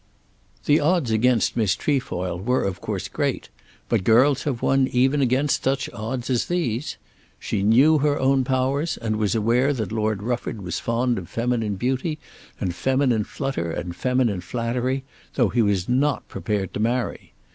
[0.65, 3.49] The odds against Miss Trefoil were of course great;
[3.87, 6.97] but girls have won even against such odds as these.
[7.39, 11.75] She knew her own powers, and was aware that Lord Rufford was fond of feminine
[11.75, 12.17] beauty
[12.59, 15.03] and feminine flutter and feminine flattery,
[15.35, 17.33] though he was not prepared to marry.